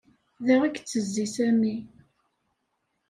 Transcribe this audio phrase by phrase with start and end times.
[0.45, 1.75] Da i yettezzi Sami.